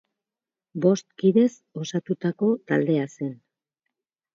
[0.85, 1.47] Bost kidez
[1.85, 3.35] osatutako taldea zen.